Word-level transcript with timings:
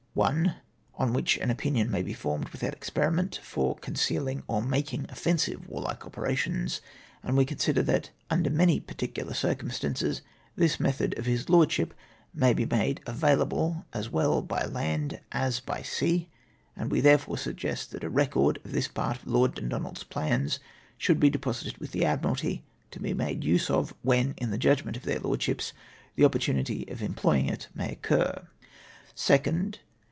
One, 0.13 0.55
on 0.95 1.13
which 1.13 1.37
an 1.37 1.49
opinion 1.51 1.89
may 1.89 2.01
be 2.01 2.13
formed 2.13 2.49
without 2.49 2.73
experiment, 2.73 3.39
for 3.41 3.77
concealing 3.77 4.43
or 4.45 4.61
making 4.61 5.05
offensive 5.07 5.65
warlike 5.69 6.05
ope 6.05 6.17
rations; 6.17 6.81
and 7.23 7.37
we 7.37 7.45
consider 7.45 7.81
that, 7.83 8.09
under 8.29 8.49
many 8.49 8.81
particular 8.81 9.33
cir 9.33 9.53
234 9.53 9.55
OriNIOX 9.55 9.55
OF 9.55 9.85
THE 9.85 9.93
COMMISSIOXERS. 9.93 10.21
cumstauces 10.21 10.57
this 10.57 10.79
method 10.81 11.17
of 11.17 11.25
his 11.27 11.45
Lordsliip 11.45 11.91
ma.y 12.33 12.51
be 12.51 12.65
made 12.65 12.99
avail 13.07 13.41
able 13.41 13.85
as 13.93 14.09
Avell 14.09 14.45
b}' 14.45 14.69
land 14.73 15.21
as 15.31 15.61
by 15.61 15.81
sea, 15.81 16.27
aud 16.77 16.91
we 16.91 16.99
therefore 16.99 17.37
suggest 17.37 17.91
that 17.91 18.03
a 18.03 18.09
record 18.09 18.59
of 18.65 18.73
this 18.73 18.89
part 18.89 19.15
of 19.21 19.27
Lord 19.27 19.55
Dundonald's 19.55 20.03
plans 20.03 20.59
should 20.97 21.21
be 21.21 21.29
deposited 21.29 21.77
with 21.77 21.93
the 21.93 22.03
Admiralty, 22.03 22.65
to 22.91 22.99
be 22.99 23.13
made 23.13 23.45
use 23.45 23.69
of 23.69 23.93
when 24.01 24.33
in 24.35 24.51
the 24.51 24.57
judgment 24.57 24.97
of 24.97 25.03
their 25.03 25.21
Lordships 25.21 25.71
the 26.17 26.25
opportunity 26.25 26.85
of 26.89 27.01
employing 27.01 27.47
it 27.47 27.69
may 27.73 27.89
occur." 27.93 28.45
2nd. 29.15 29.77